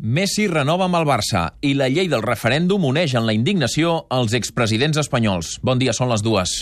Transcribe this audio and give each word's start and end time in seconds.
Messi 0.00 0.46
renova 0.48 0.86
amb 0.88 0.96
el 0.96 1.04
Barça 1.04 1.42
i 1.60 1.74
la 1.76 1.90
llei 1.92 2.08
del 2.08 2.22
referèndum 2.24 2.86
uneix 2.88 3.12
en 3.20 3.26
la 3.28 3.34
indignació 3.36 4.06
els 4.16 4.32
expresidents 4.32 4.96
espanyols. 5.02 5.58
Bon 5.60 5.76
dia, 5.76 5.92
són 5.92 6.08
les 6.08 6.24
dues. 6.24 6.54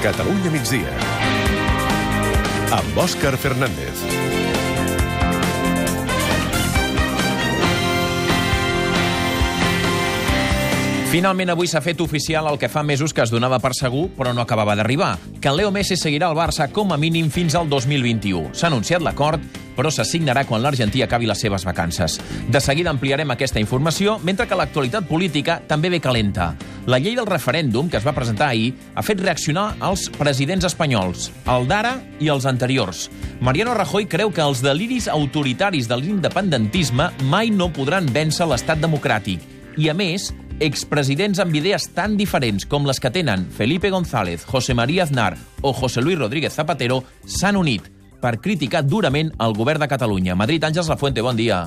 Catalunya 0.00 0.54
migdia. 0.56 0.96
Amb 2.72 3.02
Òscar 3.04 3.36
Fernández. 3.36 4.40
Finalment 11.12 11.50
avui 11.52 11.68
s'ha 11.68 11.82
fet 11.84 11.98
oficial 12.00 12.46
el 12.48 12.56
que 12.56 12.70
fa 12.72 12.80
mesos 12.88 13.12
que 13.12 13.20
es 13.20 13.28
donava 13.28 13.58
per 13.60 13.74
segur, 13.76 14.06
però 14.16 14.30
no 14.32 14.40
acabava 14.40 14.72
d'arribar, 14.78 15.18
que 15.44 15.50
Leo 15.52 15.68
Messi 15.68 15.98
seguirà 16.00 16.30
al 16.30 16.38
Barça 16.38 16.70
com 16.72 16.94
a 16.94 16.96
mínim 16.96 17.28
fins 17.28 17.52
al 17.52 17.68
2021. 17.68 18.54
S'ha 18.56 18.70
anunciat 18.70 19.04
l'acord, 19.04 19.44
però 19.76 19.92
s'assignarà 19.92 20.46
quan 20.48 20.64
l'argentí 20.64 21.04
acabi 21.04 21.28
les 21.28 21.44
seves 21.44 21.68
vacances. 21.68 22.16
De 22.48 22.64
seguida 22.64 22.88
ampliarem 22.88 23.28
aquesta 23.28 23.60
informació, 23.60 24.16
mentre 24.24 24.48
que 24.48 24.56
l'actualitat 24.56 25.04
política 25.04 25.60
també 25.68 25.92
ve 25.92 26.00
calenta. 26.00 26.54
La 26.88 26.96
llei 26.96 27.12
del 27.12 27.28
referèndum, 27.28 27.92
que 27.92 28.00
es 28.00 28.08
va 28.08 28.16
presentar 28.16 28.48
ahir, 28.48 28.72
ha 28.96 29.04
fet 29.04 29.20
reaccionar 29.20 29.74
els 29.84 30.08
presidents 30.16 30.64
espanyols, 30.64 31.28
el 31.44 31.68
d'ara 31.68 31.98
i 32.24 32.32
els 32.32 32.48
anteriors. 32.48 33.10
Mariano 33.44 33.76
Rajoy 33.76 34.08
creu 34.08 34.32
que 34.32 34.48
els 34.48 34.64
deliris 34.64 35.12
autoritaris 35.12 35.92
de 35.92 36.00
l'independentisme 36.00 37.12
mai 37.28 37.52
no 37.52 37.68
podran 37.68 38.08
vèncer 38.08 38.48
l'estat 38.48 38.80
democràtic. 38.80 39.44
I, 39.76 39.88
a 39.88 39.94
més, 39.96 40.32
expresidents 40.62 41.40
amb 41.42 41.54
idees 41.58 41.88
tan 41.96 42.14
diferents 42.16 42.66
com 42.70 42.86
les 42.86 43.00
que 43.02 43.10
tenen 43.10 43.48
Felipe 43.50 43.90
González, 43.90 44.44
José 44.46 44.74
María 44.78 45.02
Aznar 45.02 45.34
o 45.60 45.72
José 45.72 46.02
Luis 46.02 46.18
Rodríguez 46.18 46.54
Zapatero 46.54 47.02
s'han 47.26 47.58
unit 47.58 47.88
per 48.22 48.38
criticar 48.38 48.84
durament 48.86 49.32
el 49.42 49.56
govern 49.58 49.82
de 49.82 49.90
Catalunya. 49.90 50.38
Madrid, 50.38 50.62
Àngels 50.62 50.88
Lafuente, 50.88 51.24
bon 51.26 51.36
dia. 51.36 51.64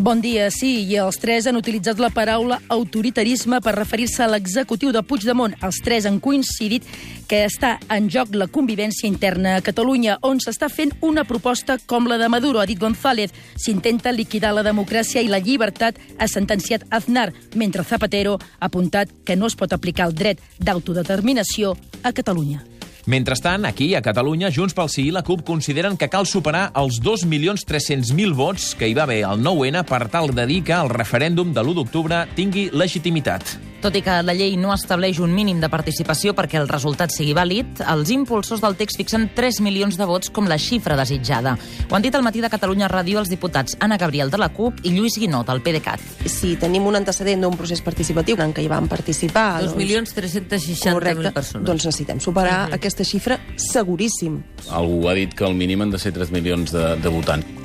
Bon 0.00 0.22
dia, 0.22 0.46
sí, 0.48 0.86
i 0.88 0.94
els 0.96 1.18
tres 1.20 1.44
han 1.44 1.58
utilitzat 1.58 1.98
la 2.00 2.08
paraula 2.08 2.56
autoritarisme 2.72 3.58
per 3.60 3.74
referir-se 3.74 4.22
a 4.24 4.30
l'executiu 4.32 4.94
de 4.96 5.02
Puigdemont. 5.04 5.52
Els 5.60 5.82
tres 5.84 6.06
han 6.08 6.16
coincidit 6.24 6.86
que 7.28 7.42
està 7.44 7.74
en 7.92 8.08
joc 8.08 8.32
la 8.32 8.46
convivència 8.48 9.10
interna 9.10 9.58
a 9.58 9.60
Catalunya, 9.60 10.16
on 10.24 10.40
s'està 10.40 10.70
fent 10.72 10.94
una 11.04 11.26
proposta 11.28 11.76
com 11.84 12.08
la 12.08 12.16
de 12.16 12.32
Maduro, 12.32 12.64
ha 12.64 12.66
dit 12.66 12.80
González. 12.80 13.36
S'intenta 13.60 14.16
liquidar 14.16 14.54
la 14.56 14.64
democràcia 14.64 15.20
i 15.20 15.28
la 15.28 15.44
llibertat, 15.44 16.00
ha 16.16 16.32
sentenciat 16.32 16.88
Aznar, 16.88 17.34
mentre 17.52 17.84
Zapatero 17.84 18.38
ha 18.40 18.72
apuntat 18.72 19.12
que 19.26 19.36
no 19.36 19.52
es 19.52 19.60
pot 19.60 19.76
aplicar 19.76 20.08
el 20.08 20.16
dret 20.16 20.40
d'autodeterminació 20.64 21.76
a 22.00 22.16
Catalunya. 22.16 22.64
Mentrestant, 23.06 23.64
aquí, 23.64 23.94
a 23.94 24.02
Catalunya, 24.02 24.50
Junts 24.52 24.76
pel 24.76 24.90
Sí 24.92 25.06
i 25.08 25.14
la 25.14 25.24
CUP 25.24 25.44
consideren 25.46 25.96
que 25.96 26.10
cal 26.12 26.28
superar 26.28 26.68
els 26.76 27.00
2.300.000 27.04 28.36
vots 28.36 28.74
que 28.76 28.90
hi 28.90 28.96
va 28.96 29.06
haver 29.08 29.22
al 29.24 29.40
9-N 29.40 29.84
per 29.88 30.06
tal 30.12 30.34
de 30.36 30.46
dir 30.50 30.62
que 30.66 30.76
el 30.76 30.92
referèndum 30.92 31.54
de 31.56 31.64
l'1 31.64 31.80
d'octubre 31.80 32.24
tingui 32.36 32.68
legitimitat. 32.72 33.69
Tot 33.80 33.94
i 33.96 34.02
que 34.04 34.18
la 34.20 34.34
llei 34.36 34.58
no 34.60 34.74
estableix 34.74 35.18
un 35.24 35.32
mínim 35.32 35.60
de 35.60 35.70
participació 35.72 36.34
perquè 36.36 36.58
el 36.60 36.68
resultat 36.68 37.14
sigui 37.14 37.32
vàlid, 37.32 37.80
els 37.88 38.10
impulsors 38.12 38.60
del 38.60 38.76
text 38.76 39.00
fixen 39.00 39.30
3 39.36 39.60
milions 39.64 39.96
de 39.96 40.04
vots 40.04 40.28
com 40.28 40.48
la 40.50 40.58
xifra 40.60 40.98
desitjada. 41.00 41.54
Ho 41.88 41.96
han 41.96 42.04
dit 42.04 42.14
al 42.14 42.24
matí 42.26 42.42
de 42.44 42.50
Catalunya 42.52 42.90
Ràdio 42.92 43.22
els 43.22 43.30
diputats 43.32 43.78
Anna 43.80 43.96
Gabriel 43.96 44.28
de 44.28 44.40
la 44.40 44.50
CUP 44.52 44.82
i 44.84 44.92
Lluís 44.92 45.16
Guinot, 45.16 45.48
del 45.48 45.62
PDeCAT. 45.64 46.28
Si 46.28 46.56
tenim 46.60 46.90
un 46.90 47.00
antecedent 47.00 47.46
d'un 47.46 47.56
procés 47.56 47.80
participatiu 47.80 48.36
en 48.44 48.52
què 48.52 48.66
hi 48.66 48.68
van 48.68 48.88
participar... 48.88 49.62
2.360.000 49.64 51.32
persones. 51.32 51.64
Doncs 51.66 51.86
necessitem 51.88 52.20
superar 52.20 52.66
mm 52.66 52.70
-hmm. 52.70 52.74
aquesta 52.74 53.04
xifra 53.04 53.40
seguríssim. 53.56 54.42
Algú 54.68 55.08
ha 55.08 55.14
dit 55.14 55.32
que 55.32 55.44
el 55.44 55.54
mínim 55.54 55.80
han 55.80 55.90
de 55.90 55.98
ser 55.98 56.12
3 56.12 56.30
milions 56.30 56.70
de, 56.70 56.96
de 56.96 57.08
votants. 57.08 57.59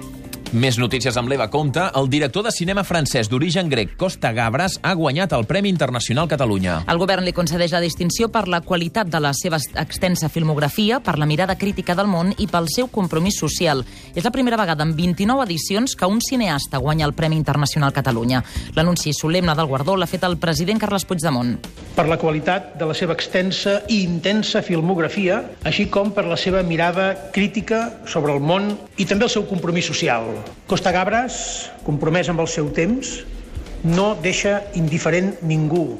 Més 0.55 0.77
notícies 0.79 1.17
amb 1.19 1.27
l'Eva 1.27 1.49
Comte. 1.51 1.83
El 1.99 2.05
director 2.07 2.45
de 2.45 2.51
cinema 2.55 2.85
francès 2.87 3.27
d'origen 3.27 3.67
grec, 3.67 3.97
Costa 3.99 4.29
Gabras, 4.31 4.77
ha 4.87 4.93
guanyat 4.95 5.33
el 5.35 5.43
Premi 5.43 5.67
Internacional 5.67 6.29
Catalunya. 6.31 6.77
El 6.87 7.01
govern 7.01 7.25
li 7.27 7.33
concedeix 7.35 7.73
la 7.75 7.81
distinció 7.83 8.29
per 8.31 8.45
la 8.47 8.61
qualitat 8.63 9.09
de 9.11 9.19
la 9.19 9.33
seva 9.35 9.59
extensa 9.81 10.29
filmografia, 10.31 11.01
per 11.03 11.17
la 11.19 11.27
mirada 11.27 11.57
crítica 11.59 11.91
del 11.99 12.07
món 12.07 12.31
i 12.39 12.47
pel 12.47 12.69
seu 12.71 12.87
compromís 12.87 13.35
social. 13.35 13.83
És 14.15 14.23
la 14.23 14.31
primera 14.31 14.55
vegada 14.55 14.87
en 14.87 14.93
29 14.95 15.43
edicions 15.43 15.97
que 15.99 16.07
un 16.07 16.23
cineasta 16.23 16.79
guanya 16.79 17.03
el 17.09 17.15
Premi 17.19 17.35
Internacional 17.35 17.91
Catalunya. 17.91 18.39
L'anunci 18.79 19.11
solemne 19.11 19.57
del 19.59 19.67
guardó 19.67 19.97
l'ha 19.99 20.07
fet 20.07 20.23
el 20.23 20.39
president 20.39 20.79
Carles 20.79 21.03
Puigdemont. 21.03 21.57
Per 21.99 22.07
la 22.07 22.19
qualitat 22.21 22.77
de 22.79 22.87
la 22.87 22.95
seva 22.95 23.11
extensa 23.11 23.81
i 23.91 24.05
intensa 24.07 24.63
filmografia, 24.63 25.43
així 25.67 25.89
com 25.91 26.15
per 26.15 26.23
la 26.31 26.39
seva 26.39 26.63
mirada 26.63 27.11
crítica 27.35 27.89
sobre 28.07 28.31
el 28.31 28.39
món 28.39 28.71
i 28.95 29.03
també 29.03 29.27
el 29.27 29.35
seu 29.35 29.43
compromís 29.51 29.91
social. 29.91 30.44
Costa 30.69 30.91
Gabres, 30.95 31.35
compromès 31.85 32.29
amb 32.31 32.41
el 32.41 32.49
seu 32.49 32.71
temps, 32.73 33.11
no 33.85 34.15
deixa 34.21 34.59
indiferent 34.73 35.35
ningú. 35.45 35.99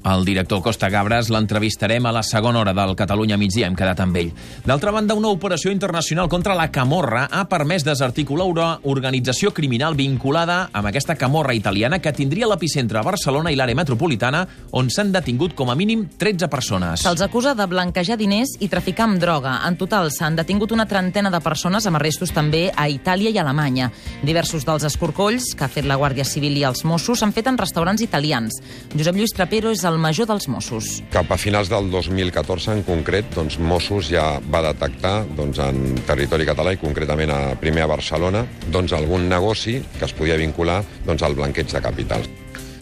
El 0.00 0.24
director 0.24 0.62
Costa 0.64 0.88
Gabres 0.88 1.28
l'entrevistarem 1.28 2.06
a 2.08 2.12
la 2.12 2.22
segona 2.24 2.62
hora 2.62 2.72
del 2.72 2.94
Catalunya 2.96 3.36
migdia, 3.36 3.66
hem 3.68 3.74
quedat 3.76 3.98
amb 4.00 4.16
ell. 4.16 4.30
D'altra 4.64 4.94
banda, 4.94 5.14
una 5.14 5.28
operació 5.28 5.70
internacional 5.74 6.28
contra 6.32 6.54
la 6.56 6.70
camorra 6.72 7.26
ha 7.30 7.42
permès 7.50 7.84
desarticular 7.84 8.46
una 8.48 8.68
organització 8.88 9.52
criminal 9.52 9.94
vinculada 9.98 10.70
amb 10.72 10.88
aquesta 10.88 11.18
camorra 11.20 11.52
italiana 11.54 11.98
que 12.00 12.14
tindria 12.16 12.48
l'epicentre 12.48 12.98
a 12.98 13.04
Barcelona 13.04 13.52
i 13.52 13.58
l'àrea 13.60 13.76
metropolitana, 13.76 14.46
on 14.72 14.88
s'han 14.88 15.12
detingut 15.12 15.52
com 15.54 15.68
a 15.68 15.76
mínim 15.76 16.06
13 16.16 16.48
persones. 16.48 17.04
Se'ls 17.04 17.20
acusa 17.26 17.52
de 17.54 17.68
blanquejar 17.68 18.16
diners 18.16 18.56
i 18.60 18.70
traficar 18.72 19.04
amb 19.04 19.20
droga. 19.20 19.58
En 19.68 19.76
total, 19.76 20.08
s'han 20.14 20.40
detingut 20.40 20.72
una 20.72 20.88
trentena 20.88 21.28
de 21.28 21.42
persones 21.44 21.84
amb 21.84 22.00
arrestos 22.00 22.32
també 22.32 22.70
a 22.72 22.88
Itàlia 22.88 23.34
i 23.34 23.38
Alemanya. 23.42 23.90
Diversos 24.24 24.64
dels 24.64 24.88
escorcolls 24.88 25.52
que 25.52 25.68
ha 25.68 25.72
fet 25.72 25.84
la 25.84 26.00
Guàrdia 26.00 26.24
Civil 26.24 26.56
i 26.56 26.64
els 26.64 26.86
Mossos 26.88 27.20
s'han 27.20 27.36
fet 27.36 27.52
en 27.52 27.60
restaurants 27.60 28.00
italians. 28.00 28.62
Josep 28.96 29.20
Lluís 29.20 29.36
Trapero 29.36 29.68
és 29.74 29.84
el 29.84 29.89
major 29.98 30.28
dels 30.30 30.46
Mossos. 30.52 31.00
Cap 31.10 31.30
a 31.32 31.38
finals 31.40 31.70
del 31.72 31.90
2014, 31.90 32.74
en 32.76 32.84
concret, 32.86 33.30
doncs, 33.34 33.58
Mossos 33.58 34.10
ja 34.12 34.26
va 34.52 34.62
detectar 34.68 35.24
doncs, 35.36 35.58
en 35.64 35.98
territori 36.06 36.46
català 36.48 36.74
i 36.76 36.80
concretament 36.82 37.32
a, 37.34 37.40
primer 37.60 37.86
a 37.86 37.90
Barcelona 37.90 38.44
doncs, 38.68 38.94
algun 38.94 39.28
negoci 39.30 39.80
que 39.98 40.06
es 40.06 40.14
podia 40.14 40.38
vincular 40.40 40.82
doncs, 41.06 41.24
al 41.26 41.34
blanqueig 41.38 41.72
de 41.72 41.82
capitals. 41.82 42.30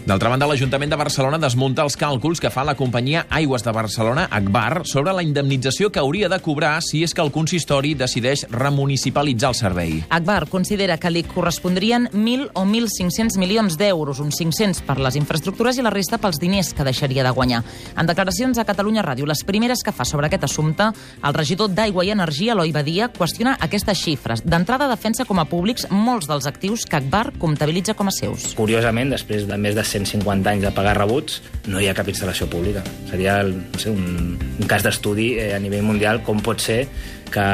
D'altra 0.08 0.30
banda, 0.32 0.46
l'Ajuntament 0.48 0.88
de 0.88 0.96
Barcelona 0.96 1.36
desmunta 1.36 1.84
els 1.84 1.92
càlculs 2.00 2.40
que 2.40 2.48
fa 2.48 2.62
la 2.64 2.72
companyia 2.78 3.26
Aigües 3.28 3.60
de 3.60 3.72
Barcelona, 3.76 4.22
Agbar, 4.32 4.86
sobre 4.88 5.12
la 5.12 5.20
indemnització 5.20 5.90
que 5.92 6.00
hauria 6.00 6.30
de 6.32 6.38
cobrar 6.40 6.78
si 6.80 7.02
és 7.04 7.12
que 7.12 7.20
el 7.20 7.28
consistori 7.28 7.90
decideix 7.92 8.46
remunicipalitzar 8.48 9.50
el 9.52 9.58
servei. 9.58 9.90
Agbar 10.08 10.46
considera 10.48 10.96
que 10.96 11.10
li 11.12 11.26
correspondrien 11.28 12.06
1.000 12.14 12.46
o 12.54 12.62
1.500 12.64 13.36
milions 13.36 13.76
d'euros, 13.76 14.22
uns 14.24 14.38
500 14.40 14.80
per 14.86 14.96
les 14.96 15.18
infraestructures 15.20 15.76
i 15.76 15.84
la 15.84 15.92
resta 15.92 16.16
pels 16.16 16.40
diners 16.40 16.72
que 16.72 16.88
deixaria 16.88 17.26
de 17.26 17.34
guanyar. 17.36 17.60
En 17.92 18.08
declaracions 18.08 18.56
a 18.56 18.64
Catalunya 18.64 19.04
Ràdio, 19.04 19.28
les 19.28 19.44
primeres 19.44 19.84
que 19.84 19.92
fa 19.92 20.08
sobre 20.08 20.32
aquest 20.32 20.48
assumpte, 20.48 20.88
el 21.20 21.36
regidor 21.36 21.68
d'Aigua 21.68 22.06
i 22.08 22.14
Energia, 22.16 22.56
Eloi 22.56 22.72
Badia, 22.72 23.10
qüestiona 23.12 23.58
aquestes 23.60 24.00
xifres. 24.06 24.40
D'entrada, 24.40 24.88
defensa 24.88 25.28
com 25.28 25.36
a 25.36 25.44
públics 25.52 25.84
molts 25.92 26.32
dels 26.32 26.48
actius 26.48 26.88
que 26.88 26.96
Agbar 26.96 27.26
comptabilitza 27.36 27.92
com 27.92 28.08
a 28.08 28.16
seus. 28.22 28.54
Curiosament, 28.56 29.12
després 29.12 29.44
de 29.44 29.60
més 29.60 29.76
de 29.76 29.84
150 29.98 30.50
anys 30.54 30.66
de 30.68 30.72
pagar 30.74 30.96
rebuts, 30.98 31.42
no 31.68 31.82
hi 31.82 31.88
ha 31.90 31.96
cap 31.96 32.08
instal·lació 32.08 32.48
pública. 32.50 32.82
Seria 33.10 33.40
no 33.44 33.82
sé, 33.82 33.92
un, 33.92 34.38
un 34.38 34.70
cas 34.70 34.86
d'estudi 34.86 35.32
eh, 35.36 35.52
a 35.56 35.60
nivell 35.62 35.86
mundial 35.86 36.22
com 36.26 36.42
pot 36.44 36.62
ser 36.64 36.84
que 37.28 37.44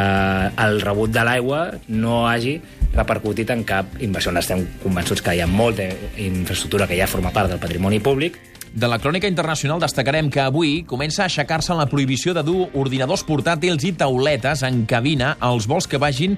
el 0.65 0.81
rebut 0.85 1.11
de 1.11 1.25
l'aigua 1.27 1.67
no 1.91 2.25
hagi 2.29 2.59
repercutit 2.95 3.51
en 3.51 3.65
cap 3.67 3.97
inversió. 4.05 4.33
Estem 4.39 4.63
convençuts 4.83 5.25
que 5.25 5.35
hi 5.35 5.43
ha 5.43 5.51
molta 5.51 5.89
infraestructura 6.23 6.87
que 6.91 6.99
ja 6.99 7.11
forma 7.11 7.35
part 7.35 7.51
del 7.51 7.63
patrimoni 7.63 7.99
públic, 8.05 8.39
de 8.75 8.89
la 8.91 8.99
crònica 8.99 9.29
internacional 9.31 9.79
destacarem 9.79 10.27
que 10.35 10.41
avui 10.43 10.81
comença 10.83 11.23
a 11.23 11.29
aixecar-se 11.29 11.77
la 11.79 11.87
prohibició 11.87 12.33
de 12.35 12.43
dur 12.43 12.65
ordinadors 12.75 13.23
portàtils 13.23 13.87
i 13.87 13.93
tauletes 13.95 14.65
en 14.67 14.81
cabina 14.91 15.37
als 15.39 15.69
vols 15.71 15.87
que 15.87 16.01
vagin 16.03 16.35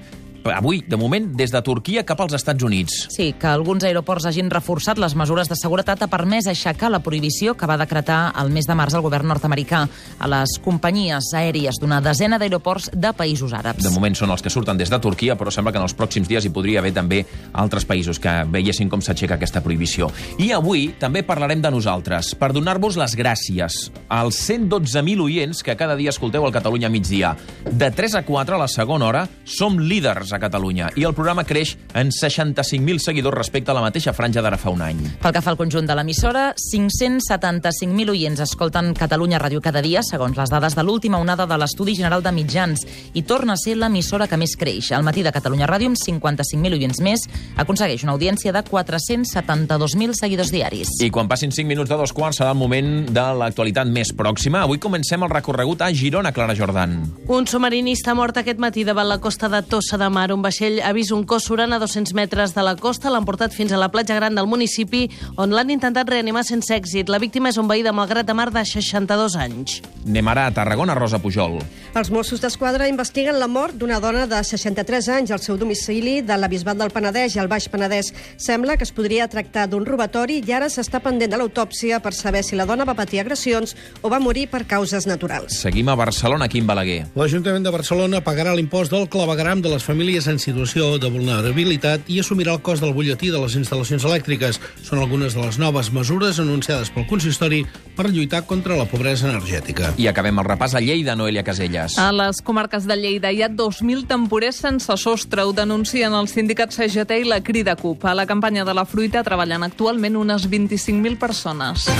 avui, 0.53 0.81
de 0.87 0.97
moment, 0.97 1.25
des 1.37 1.51
de 1.51 1.61
Turquia 1.61 2.03
cap 2.05 2.21
als 2.21 2.33
Estats 2.37 2.63
Units. 2.63 3.07
Sí, 3.13 3.33
que 3.39 3.47
alguns 3.47 3.83
aeroports 3.87 4.27
hagin 4.29 4.49
reforçat 4.51 4.99
les 4.99 5.15
mesures 5.15 5.49
de 5.49 5.57
seguretat 5.59 6.01
ha 6.03 6.09
permès 6.11 6.47
aixecar 6.47 6.91
la 6.91 7.01
prohibició 7.03 7.55
que 7.57 7.67
va 7.69 7.77
decretar 7.79 8.33
el 8.41 8.51
mes 8.53 8.67
de 8.67 8.75
març 8.77 8.97
el 8.97 9.05
govern 9.05 9.27
nord-americà 9.27 9.83
a 10.19 10.29
les 10.31 10.57
companyies 10.63 11.31
aèries 11.37 11.79
d'una 11.81 11.99
desena 12.01 12.39
d'aeroports 12.39 12.91
de 12.93 13.13
països 13.17 13.53
àrabs. 13.53 13.83
De 13.83 13.93
moment 13.93 14.15
són 14.15 14.31
els 14.33 14.43
que 14.43 14.53
surten 14.53 14.77
des 14.77 14.91
de 14.93 14.99
Turquia, 15.03 15.37
però 15.37 15.51
sembla 15.53 15.73
que 15.73 15.81
en 15.81 15.87
els 15.87 15.95
pròxims 15.97 16.29
dies 16.29 16.45
hi 16.45 16.53
podria 16.53 16.79
haver 16.83 16.93
també 16.95 17.23
altres 17.53 17.85
països 17.85 18.19
que 18.19 18.33
veiessin 18.51 18.89
com 18.89 19.01
s'aixeca 19.01 19.37
aquesta 19.37 19.63
prohibició. 19.65 20.11
I 20.39 20.51
avui 20.55 20.89
també 20.99 21.23
parlarem 21.27 21.61
de 21.61 21.71
nosaltres, 21.73 22.33
per 22.39 22.53
donar-vos 22.55 22.97
les 22.99 23.15
gràcies 23.17 23.79
als 24.07 24.39
112.000 24.49 25.23
oients 25.23 25.63
que 25.63 25.75
cada 25.77 25.95
dia 25.95 26.13
escolteu 26.13 26.45
al 26.45 26.55
Catalunya 26.55 26.89
migdia. 26.89 27.35
De 27.65 27.91
3 27.91 28.15
a 28.21 28.23
4 28.25 28.55
a 28.55 28.61
la 28.61 28.69
segona 28.71 29.07
hora 29.09 29.27
som 29.43 29.79
líders 29.79 30.33
a 30.37 30.41
Catalunya 30.41 30.91
i 30.95 31.05
el 31.07 31.15
programa 31.17 31.43
creix 31.47 31.75
en 31.97 32.11
65.000 32.13 33.01
seguidors 33.03 33.37
respecte 33.37 33.73
a 33.73 33.77
la 33.77 33.83
mateixa 33.83 34.13
franja 34.13 34.41
d'ara 34.41 34.59
fa 34.61 34.71
un 34.73 34.81
any. 34.85 34.99
Pel 35.21 35.33
que 35.35 35.41
fa 35.43 35.51
al 35.53 35.59
conjunt 35.59 35.87
de 35.89 35.95
l'emissora, 35.97 36.51
575.000 36.61 38.13
oients 38.13 38.41
escolten 38.45 38.93
Catalunya 38.97 39.41
Ràdio 39.41 39.61
cada 39.63 39.81
dia, 39.85 40.01
segons 40.05 40.37
les 40.37 40.53
dades 40.53 40.75
de 40.77 40.85
l'última 40.85 41.19
onada 41.21 41.47
de 41.49 41.57
l'Estudi 41.59 41.95
General 41.97 42.23
de 42.23 42.33
Mitjans, 42.33 42.85
i 43.13 43.23
torna 43.27 43.57
a 43.57 43.61
ser 43.61 43.77
l'emissora 43.77 44.27
que 44.27 44.39
més 44.39 44.55
creix. 44.59 44.91
Al 44.95 45.05
matí 45.05 45.23
de 45.25 45.33
Catalunya 45.35 45.67
Ràdio, 45.69 45.91
amb 45.91 45.99
55.000 45.99 46.77
oients 46.79 47.01
més, 47.05 47.25
aconsegueix 47.57 48.03
una 48.05 48.15
audiència 48.17 48.53
de 48.55 48.63
472.000 48.65 50.17
seguidors 50.17 50.51
diaris. 50.53 50.91
I 51.03 51.11
quan 51.13 51.29
passin 51.29 51.53
5 51.53 51.67
minuts 51.67 51.89
de 51.91 51.99
dos 51.99 52.13
quarts 52.15 52.41
serà 52.41 52.53
el 52.53 52.59
moment 52.59 53.07
de 53.13 53.25
l'actualitat 53.41 53.89
més 53.91 54.13
pròxima. 54.17 54.65
Avui 54.65 54.81
comencem 54.83 55.23
el 55.23 55.33
recorregut 55.33 55.83
a 55.85 55.91
Girona, 55.93 56.33
Clara 56.35 56.55
Jordan. 56.57 56.97
Un 57.27 57.47
submarinista 57.47 58.15
mort 58.17 58.37
aquest 58.41 58.59
matí 58.61 58.83
davant 58.87 59.07
la 59.09 59.19
costa 59.23 59.49
de 59.49 59.61
Tossa 59.63 59.97
de 59.99 60.09
Mar. 60.09 60.16
Un 60.17 60.41
vaixell 60.41 60.79
ha 60.81 60.89
vist 60.97 61.13
un 61.13 61.21
cos 61.29 61.45
surant 61.45 61.75
a 61.75 61.77
200 61.77 62.15
metres 62.17 62.55
de 62.55 62.63
la 62.65 62.73
costa, 62.75 63.11
l'han 63.13 63.25
portat 63.25 63.53
fins 63.53 63.71
a 63.71 63.77
la 63.77 63.91
platja 63.93 64.15
gran 64.17 64.33
del 64.33 64.47
municipi, 64.49 65.03
on 65.37 65.53
l'han 65.53 65.69
intentat 65.69 66.09
reanimar 66.09 66.41
sense 66.43 66.73
èxit. 66.73 67.11
La 67.13 67.19
víctima 67.21 67.51
és 67.53 67.59
un 67.61 67.67
veí 67.69 67.83
de 67.85 67.93
Malgrat 67.93 68.25
de 68.25 68.33
Mar 68.33 68.49
de 68.49 68.63
62 68.65 69.35
anys. 69.37 69.77
Anem 70.07 70.31
ara 70.33 70.47
a 70.47 70.53
Tarragona, 70.55 70.95
Rosa 70.97 71.19
Pujol. 71.21 71.59
Els 71.93 72.09
Mossos 72.09 72.41
d'Esquadra 72.41 72.87
investiguen 72.89 73.37
la 73.37 73.47
mort 73.47 73.77
d'una 73.77 73.99
dona 74.01 74.25
de 74.25 74.41
63 74.41 75.11
anys 75.19 75.35
al 75.35 75.43
seu 75.43 75.57
domicili 75.57 76.23
de 76.25 76.37
la 76.37 76.49
Bisbat 76.49 76.81
del 76.81 76.93
Penedès 76.95 77.37
i 77.37 77.43
al 77.43 77.51
Baix 77.51 77.69
Penedès. 77.69 78.09
Sembla 78.41 78.77
que 78.77 78.87
es 78.89 78.93
podria 78.95 79.29
tractar 79.29 79.67
d'un 79.69 79.85
robatori 79.85 80.41
i 80.41 80.53
ara 80.57 80.71
s'està 80.73 80.99
pendent 81.03 81.29
de 81.29 81.37
l'autòpsia 81.37 82.01
per 82.01 82.15
saber 82.17 82.41
si 82.43 82.57
la 82.57 82.65
dona 82.65 82.89
va 82.89 82.97
patir 82.97 83.21
agressions 83.21 83.75
o 84.01 84.09
va 84.09 84.19
morir 84.19 84.47
per 84.49 84.65
causes 84.65 85.05
naturals. 85.05 85.61
Seguim 85.61 85.93
a 85.93 85.95
Barcelona, 85.95 86.49
Quim 86.49 86.65
Balaguer. 86.65 87.03
L'Ajuntament 87.15 87.69
de 87.69 87.75
Barcelona 87.77 88.23
pagarà 88.25 88.57
l'impost 88.57 88.91
del 88.91 89.09
clavegram 89.09 89.61
de 89.61 89.75
les 89.75 89.85
famílies 89.85 90.06
en 90.07 90.37
situació 90.39 90.93
de 91.03 91.09
vulnerabilitat 91.11 92.07
i 92.07 92.21
assumirà 92.21 92.53
el 92.55 92.61
cost 92.63 92.79
del 92.83 92.93
butlletí 92.95 93.27
de 93.33 93.41
les 93.41 93.57
instal·lacions 93.59 94.05
elèctriques. 94.07 94.59
Són 94.87 95.01
algunes 95.03 95.35
de 95.35 95.41
les 95.43 95.57
noves 95.59 95.89
mesures 95.91 96.39
anunciades 96.39 96.89
pel 96.95 97.03
consistori 97.09 97.65
per 97.97 98.07
lluitar 98.07 98.45
contra 98.47 98.77
la 98.79 98.85
pobresa 98.87 99.27
energètica. 99.27 99.91
I 99.99 100.07
acabem 100.07 100.39
el 100.39 100.47
repàs 100.47 100.77
a 100.77 100.81
Lleida, 100.81 101.17
Noelia 101.19 101.43
Casellas. 101.43 101.97
A 101.99 102.13
les 102.15 102.39
comarques 102.39 102.87
de 102.87 102.95
Lleida 102.95 103.33
hi 103.35 103.43
ha 103.43 103.51
2.000 103.51 104.07
temporers 104.07 104.63
sense 104.63 104.95
sostre. 104.95 105.43
Ho 105.43 105.51
denuncien 105.51 106.15
el 106.15 106.31
sindicat 106.31 106.71
CGT 106.71 107.23
i 107.25 107.27
la 107.27 107.43
Crida 107.43 107.75
CUP. 107.75 108.07
A 108.07 108.15
la 108.15 108.25
campanya 108.25 108.63
de 108.63 108.77
la 108.77 108.87
fruita 108.87 109.25
treballen 109.27 109.67
actualment 109.67 110.15
unes 110.15 110.47
25.000 110.47 111.19
persones. 111.19 111.91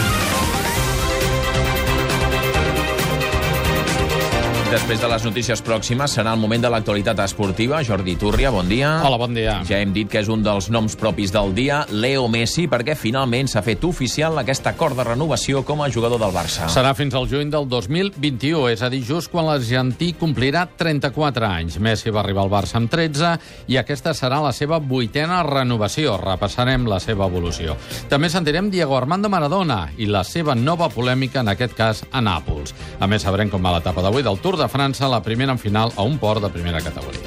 Després 4.68 5.00
de 5.00 5.08
les 5.08 5.24
notícies 5.24 5.62
pròximes 5.64 6.12
serà 6.12 6.34
el 6.36 6.42
moment 6.42 6.60
de 6.60 6.68
l'actualitat 6.68 7.22
esportiva. 7.24 7.78
Jordi 7.88 8.18
Túrria, 8.20 8.50
bon 8.52 8.68
dia. 8.68 8.90
Hola, 9.08 9.16
bon 9.16 9.32
dia. 9.32 9.54
Ja 9.64 9.78
hem 9.80 9.94
dit 9.96 10.10
que 10.12 10.20
és 10.20 10.28
un 10.28 10.42
dels 10.44 10.66
noms 10.68 10.98
propis 11.00 11.32
del 11.32 11.54
dia, 11.56 11.86
Leo 11.88 12.26
Messi, 12.28 12.66
perquè 12.68 12.98
finalment 13.00 13.48
s'ha 13.48 13.64
fet 13.64 13.86
oficial 13.88 14.36
aquest 14.42 14.68
acord 14.68 15.00
de 15.00 15.06
renovació 15.08 15.62
com 15.64 15.86
a 15.86 15.88
jugador 15.88 16.20
del 16.20 16.36
Barça. 16.36 16.68
Serà 16.68 16.92
fins 17.00 17.16
al 17.16 17.30
juny 17.32 17.48
del 17.54 17.70
2021, 17.72 18.66
és 18.74 18.84
a 18.84 18.90
dir, 18.92 19.00
just 19.08 19.32
quan 19.32 19.48
l'argentí 19.48 20.10
complirà 20.20 20.66
34 20.68 21.48
anys. 21.48 21.80
Messi 21.80 22.12
va 22.12 22.20
arribar 22.26 22.44
al 22.44 22.52
Barça 22.52 22.76
amb 22.82 22.92
13 22.92 23.32
i 23.72 23.80
aquesta 23.80 24.12
serà 24.12 24.42
la 24.44 24.52
seva 24.52 24.82
vuitena 24.84 25.40
renovació. 25.48 26.18
Repassarem 26.20 26.90
la 26.92 27.00
seva 27.00 27.32
evolució. 27.32 27.78
També 28.12 28.28
sentirem 28.28 28.68
Diego 28.76 29.00
Armando 29.00 29.32
Maradona 29.32 29.86
i 29.96 30.12
la 30.12 30.26
seva 30.28 30.60
nova 30.60 30.92
polèmica, 30.92 31.40
en 31.40 31.56
aquest 31.56 31.80
cas, 31.80 32.04
a 32.12 32.20
Nàpols. 32.20 32.76
A 33.00 33.08
més, 33.08 33.24
sabrem 33.24 33.48
com 33.48 33.64
va 33.64 33.78
l'etapa 33.78 34.04
d'avui 34.04 34.28
del 34.28 34.44
Tour 34.58 34.66
de 34.66 34.74
França, 34.74 35.08
la 35.08 35.22
primera 35.22 35.52
en 35.54 35.60
final 35.60 35.92
a 35.96 36.02
un 36.02 36.18
port 36.18 36.42
de 36.42 36.50
primera 36.50 36.82
categoria. 36.82 37.22